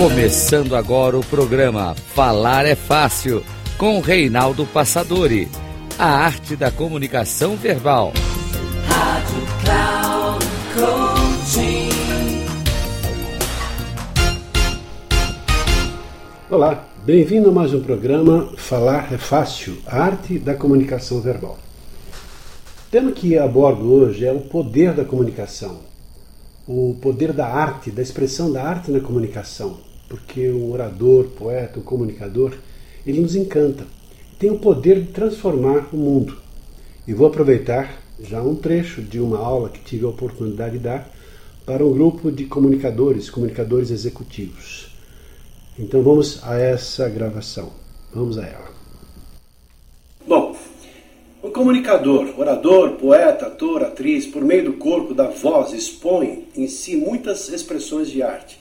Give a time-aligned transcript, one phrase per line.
[0.00, 3.44] Começando agora o programa Falar é Fácil,
[3.76, 5.46] com Reinaldo Passadori.
[5.98, 8.14] A arte da comunicação verbal.
[8.86, 11.90] Rádio Cloud Coaching.
[16.48, 21.58] Olá, bem-vindo a mais um programa Falar é Fácil, a arte da comunicação verbal.
[22.88, 25.80] O tema que abordo hoje é o poder da comunicação,
[26.66, 31.82] o poder da arte, da expressão da arte na comunicação porque o orador, poeta, o
[31.82, 32.52] comunicador,
[33.06, 33.86] ele nos encanta.
[34.40, 36.36] Tem o poder de transformar o mundo.
[37.06, 41.08] E vou aproveitar já um trecho de uma aula que tive a oportunidade de dar
[41.64, 44.90] para um grupo de comunicadores, comunicadores executivos.
[45.78, 47.70] Então vamos a essa gravação.
[48.12, 48.70] Vamos a ela.
[50.26, 50.56] Bom,
[51.40, 56.96] um comunicador, orador, poeta, ator, atriz, por meio do corpo, da voz, expõe em si
[56.96, 58.58] muitas expressões de arte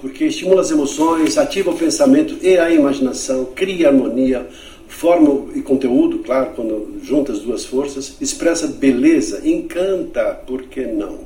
[0.00, 4.46] porque estimula as emoções, ativa o pensamento e a imaginação, cria harmonia,
[4.88, 11.20] forma e conteúdo, claro, quando junta as duas forças, expressa beleza, encanta, por que não?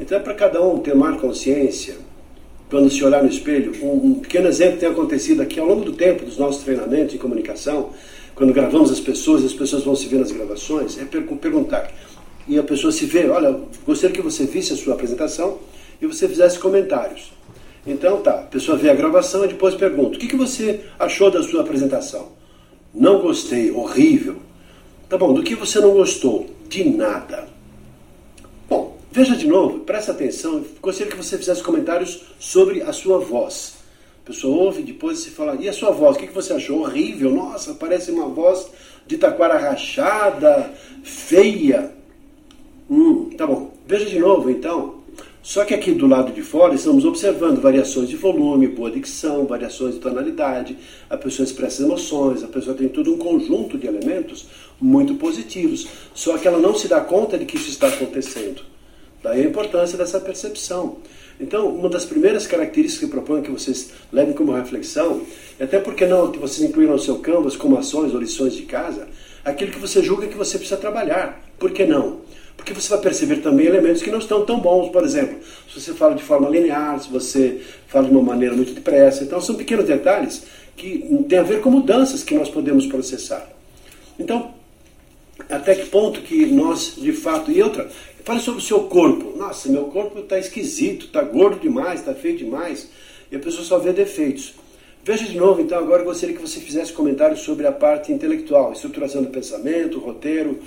[0.00, 1.96] Então é para cada um ter mais consciência,
[2.70, 5.92] quando se olhar no espelho, um, um pequeno exemplo tem acontecido aqui ao longo do
[5.92, 7.90] tempo dos nossos treinamentos em comunicação,
[8.34, 11.92] quando gravamos as pessoas, as pessoas vão se ver nas gravações, é perguntar.
[12.48, 15.58] E a pessoa se vê, olha, gostaria que você visse a sua apresentação
[16.00, 17.30] e você fizesse comentários.
[17.86, 21.30] Então tá, a pessoa vê a gravação e depois pergunta: o que, que você achou
[21.30, 22.28] da sua apresentação?
[22.94, 24.36] Não gostei, horrível.
[25.08, 26.46] Tá bom, do que você não gostou?
[26.68, 27.48] De nada.
[28.68, 30.64] Bom, veja de novo, presta atenção.
[30.80, 33.74] Gostaria que você fizesse comentários sobre a sua voz.
[34.22, 36.16] A pessoa ouve, depois se fala: e a sua voz?
[36.16, 36.82] O que, que você achou?
[36.82, 38.68] Horrível, nossa, parece uma voz
[39.06, 41.92] de taquara rachada, feia.
[42.88, 43.72] Hum, tá bom.
[43.86, 45.01] Veja de novo então
[45.42, 49.94] só que aqui do lado de fora estamos observando variações de volume, boa dicção, variações
[49.94, 50.78] de tonalidade,
[51.10, 54.46] a pessoa expressa emoções, a pessoa tem todo um conjunto de elementos
[54.80, 55.88] muito positivos.
[56.14, 58.62] Só que ela não se dá conta de que isso está acontecendo.
[59.20, 60.98] Daí a importância dessa percepção.
[61.40, 65.22] Então, uma das primeiras características que proponho que vocês levem como reflexão,
[65.58, 68.62] e até porque não que vocês incluíram no seu canvas como ações ou lições de
[68.62, 69.08] casa,
[69.44, 71.42] aquilo que você julga que você precisa trabalhar.
[71.58, 72.20] Por que não?
[72.56, 74.90] Porque você vai perceber também elementos que não estão tão bons.
[74.90, 75.38] Por exemplo,
[75.72, 79.24] se você fala de forma linear, se você fala de uma maneira muito depressa.
[79.24, 80.44] Então, são pequenos detalhes
[80.76, 83.48] que têm a ver com mudanças que nós podemos processar.
[84.18, 84.54] Então,
[85.48, 87.50] até que ponto que nós, de fato.
[87.50, 87.90] E outra,
[88.24, 89.36] fale sobre o seu corpo.
[89.36, 92.88] Nossa, meu corpo está esquisito, está gordo demais, está feio demais.
[93.30, 94.54] E a pessoa só vê defeitos.
[95.04, 98.72] Veja de novo, então, agora eu gostaria que você fizesse comentários sobre a parte intelectual,
[98.72, 100.60] estruturação do pensamento, roteiro,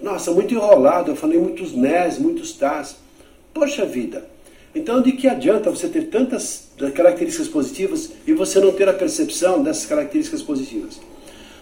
[0.00, 2.96] nossa, muito enrolado, eu falei muitos nés, muitos tás.
[3.52, 4.28] Poxa vida.
[4.74, 9.62] Então, de que adianta você ter tantas características positivas e você não ter a percepção
[9.62, 11.00] dessas características positivas?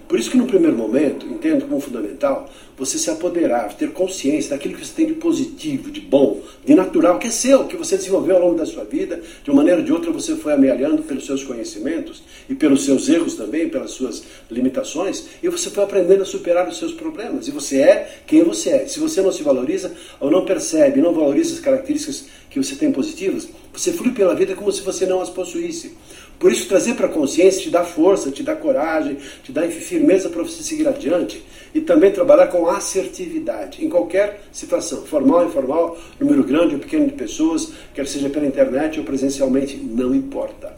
[0.08, 4.74] Por isso que no primeiro momento, entendo como fundamental, você se apoderar, ter consciência daquilo
[4.74, 8.36] que você tem de positivo, de bom, de natural, que é seu, que você desenvolveu
[8.36, 11.26] ao longo da sua vida, de uma maneira ou de outra você foi amealhando pelos
[11.26, 16.26] seus conhecimentos e pelos seus erros também, pelas suas limitações, e você foi aprendendo a
[16.26, 17.48] superar os seus problemas.
[17.48, 18.86] E você é quem você é.
[18.86, 22.92] Se você não se valoriza ou não percebe, não valoriza as características que você tem
[22.92, 23.48] positivas,
[23.80, 25.96] você flui pela vida como se você não as possuísse.
[26.38, 30.28] Por isso, trazer para a consciência te dá força, te dá coragem, te dá firmeza
[30.28, 31.42] para você seguir adiante
[31.74, 37.12] e também trabalhar com assertividade em qualquer situação, formal, informal, número grande ou pequeno de
[37.12, 40.76] pessoas, quer seja pela internet ou presencialmente, não importa.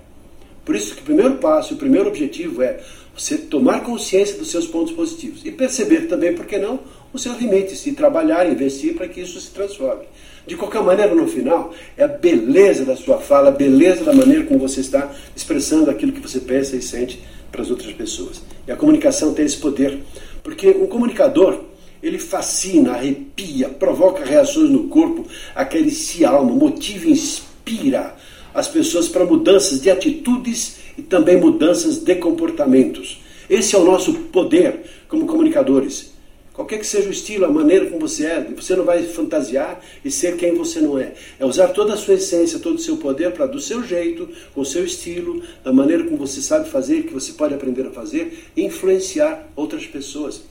[0.65, 2.81] Por isso que o primeiro passo, o primeiro objetivo é
[3.17, 6.79] você tomar consciência dos seus pontos positivos e perceber também, por que não,
[7.13, 10.05] os seus limites e trabalhar, investir para que isso se transforme.
[10.47, 14.45] De qualquer maneira, no final, é a beleza da sua fala, a beleza da maneira
[14.45, 18.43] como você está expressando aquilo que você pensa e sente para as outras pessoas.
[18.67, 19.99] E a comunicação tem esse poder,
[20.43, 21.61] porque um comunicador,
[22.03, 28.15] ele fascina, arrepia, provoca reações no corpo, acaricia a alma, motiva e inspira
[28.55, 33.21] as pessoas para mudanças de atitudes e também mudanças de comportamentos.
[33.49, 36.13] Esse é o nosso poder como comunicadores.
[36.59, 40.11] Qualquer que seja o estilo, a maneira como você é, você não vai fantasiar e
[40.11, 41.15] ser quem você não é.
[41.39, 44.63] É usar toda a sua essência, todo o seu poder para, do seu jeito, com
[44.63, 48.51] o seu estilo, da maneira como você sabe fazer, que você pode aprender a fazer,
[48.57, 50.43] influenciar outras pessoas.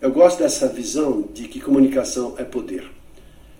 [0.00, 2.90] Eu gosto dessa visão de que comunicação é poder.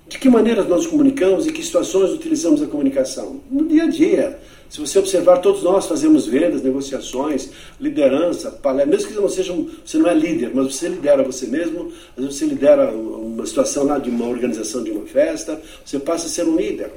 [0.06, 3.40] De que maneira nós comunicamos e que situações utilizamos a comunicação?
[3.50, 4.38] No dia a dia.
[4.68, 9.54] Se você observar, todos nós fazemos vendas, negociações, liderança, palestra, mesmo que não seja,
[9.84, 13.84] você não é líder, mas você lidera você mesmo, às vezes você lidera uma situação
[13.84, 16.90] lá de uma organização de uma festa, você passa a ser um líder.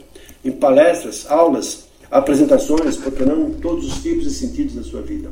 [0.44, 5.30] Em palestras, aulas, apresentações, porque não todos os tipos e sentidos da sua vida.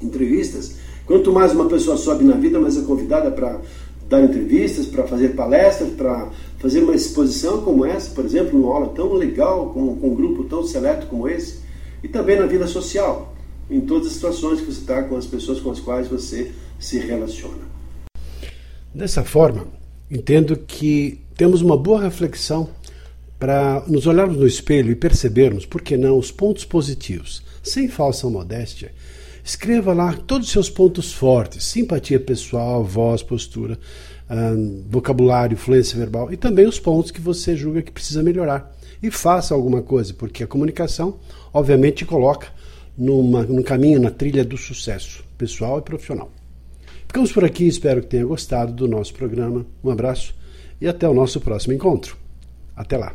[0.00, 3.60] Entrevistas, quanto mais uma pessoa sobe na vida, mais é convidada para
[4.08, 6.30] dar entrevistas, para fazer palestras, para
[6.60, 10.44] fazer uma exposição como essa, por exemplo, numa aula tão legal, com, com um grupo
[10.44, 11.60] tão seleto como esse,
[12.04, 13.34] e também na vida social,
[13.68, 16.98] em todas as situações que você está com as pessoas com as quais você se
[16.98, 17.70] relaciona.
[18.94, 19.66] Dessa forma,
[20.10, 22.68] entendo que temos uma boa reflexão
[23.38, 28.28] para nos olharmos no espelho e percebermos, por que não, os pontos positivos, sem falsa
[28.28, 28.92] modéstia.
[29.42, 33.78] Escreva lá todos os seus pontos fortes: simpatia pessoal, voz, postura,
[34.88, 38.74] vocabulário, fluência verbal e também os pontos que você julga que precisa melhorar.
[39.02, 41.18] E faça alguma coisa, porque a comunicação,
[41.52, 42.48] obviamente, coloca
[42.96, 46.30] numa, num caminho, na trilha do sucesso pessoal e profissional.
[47.06, 49.66] Ficamos por aqui, espero que tenha gostado do nosso programa.
[49.82, 50.34] Um abraço
[50.80, 52.16] e até o nosso próximo encontro.
[52.76, 53.14] Até lá.